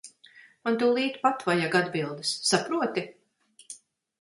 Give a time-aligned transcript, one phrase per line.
[0.69, 3.05] Man tūlīt pat vajag atbildes, saproti.